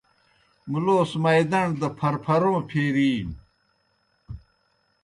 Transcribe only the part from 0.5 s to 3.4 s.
مُلوس مائداݨ دہ پھرپھروں پھیرِینوْ۔